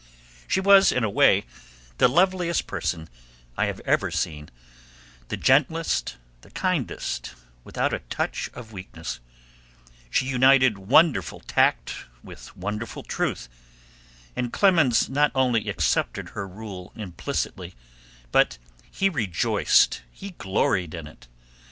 [0.47, 1.45] She was in a way
[1.99, 3.07] the loveliest person
[3.55, 4.49] I have ever seen,
[5.27, 9.19] the gentlest, the kindest, without a touch of weakness;
[10.09, 11.93] she united wonderful tact
[12.23, 13.47] with wonderful truth;
[14.35, 17.75] and Clemens not only accepted her rule implicitly,
[18.31, 18.57] but
[18.89, 21.27] he rejoiced, he gloried in it.